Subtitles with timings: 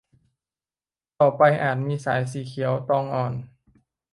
[1.19, 3.33] ต่อไปอาจมีสายสีเขียวตองอ่อน